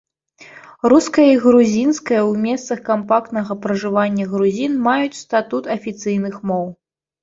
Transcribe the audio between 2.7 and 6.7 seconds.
кампактнага пражывання грузін маюць статут афіцыйных моў.